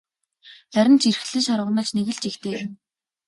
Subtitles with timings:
[0.73, 2.57] Харин ч эрхлэн шарваганаж нэг л жигтэй.